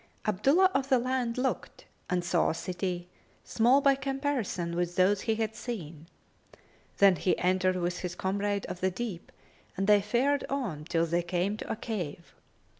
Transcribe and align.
Abdullah 0.25 0.71
of 0.73 0.89
the 0.89 0.97
Land 0.97 1.37
looked 1.37 1.85
and 2.09 2.25
saw 2.25 2.49
a 2.49 2.55
city 2.55 3.07
small 3.43 3.81
by 3.81 3.93
comparison 3.93 4.75
with 4.75 4.95
those 4.95 5.21
he 5.21 5.35
had 5.35 5.55
seen; 5.55 6.07
then 6.97 7.17
he 7.17 7.37
entered 7.37 7.75
with 7.75 7.99
his 7.99 8.15
comrade 8.15 8.65
of 8.65 8.79
the 8.81 8.89
deep 8.89 9.31
and 9.77 9.85
they 9.85 10.01
fared 10.01 10.43
on 10.49 10.85
till 10.85 11.05
they 11.05 11.21
came 11.21 11.55
to 11.57 11.71
a 11.71 11.75
cave. 11.75 12.33